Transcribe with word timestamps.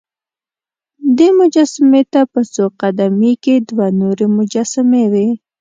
دې 1.17 1.29
مجسمې 1.39 2.01
ته 2.13 2.21
په 2.33 2.41
څو 2.53 2.65
قد 2.79 2.97
مې 3.19 3.33
کې 3.43 3.55
دوه 3.69 3.87
نورې 3.99 4.27
مجسمې 4.37 5.03
وې. 5.13 5.27